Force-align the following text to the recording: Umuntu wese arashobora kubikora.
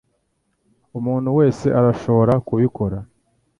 Umuntu 0.99 1.29
wese 1.37 1.65
arashobora 1.79 2.33
kubikora. 2.47 2.97